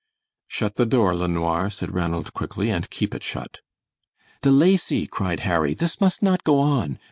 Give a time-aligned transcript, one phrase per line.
[0.47, 3.59] "Shut the door, LeNoir," said Ranald, quickly, "and keep it shut."
[4.41, 6.97] "De Lacy," cried Harry, "this must not go on!